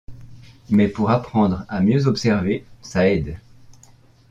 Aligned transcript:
Mais 0.71 0.87
pour 0.87 1.11
apprendre 1.11 1.63
à 1.69 1.79
mieux 1.79 2.07
observer: 2.07 2.65
ça 2.81 3.07
aide. 3.07 3.37